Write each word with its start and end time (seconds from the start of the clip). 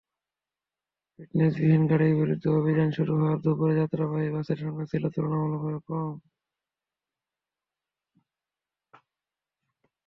ফিটনেসবিহীন 1.15 1.83
গাড়ির 1.91 2.13
বিরুদ্ধে 2.19 2.49
অভিযান 2.59 2.89
শুরু 2.97 3.11
হওয়ায় 3.15 3.41
দুপুরে 3.43 3.73
যাত্রীবাহী 3.79 4.29
বাসের 4.35 4.57
সংখ্যা 4.63 4.85
ছিল 4.91 5.03
তুলনামূলকভাবে 5.15 5.79
কম। 5.87 6.13